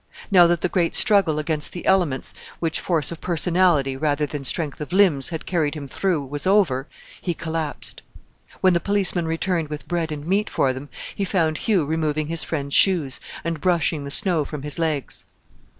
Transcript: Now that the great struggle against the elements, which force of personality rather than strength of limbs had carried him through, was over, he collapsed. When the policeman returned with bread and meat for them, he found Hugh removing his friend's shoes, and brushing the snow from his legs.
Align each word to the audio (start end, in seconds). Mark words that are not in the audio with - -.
Now 0.31 0.47
that 0.47 0.61
the 0.61 0.67
great 0.67 0.95
struggle 0.95 1.37
against 1.37 1.73
the 1.73 1.85
elements, 1.85 2.33
which 2.59 2.79
force 2.79 3.11
of 3.11 3.21
personality 3.21 3.95
rather 3.95 4.25
than 4.25 4.43
strength 4.43 4.81
of 4.81 4.91
limbs 4.91 5.29
had 5.29 5.45
carried 5.45 5.75
him 5.75 5.87
through, 5.87 6.25
was 6.25 6.47
over, 6.47 6.87
he 7.21 7.35
collapsed. 7.35 8.01
When 8.61 8.73
the 8.73 8.79
policeman 8.79 9.27
returned 9.27 9.67
with 9.69 9.87
bread 9.87 10.11
and 10.11 10.25
meat 10.25 10.49
for 10.49 10.73
them, 10.73 10.89
he 11.13 11.23
found 11.23 11.59
Hugh 11.59 11.85
removing 11.85 12.25
his 12.29 12.43
friend's 12.43 12.73
shoes, 12.73 13.19
and 13.43 13.61
brushing 13.61 14.03
the 14.03 14.09
snow 14.09 14.43
from 14.43 14.63
his 14.63 14.79
legs. 14.79 15.23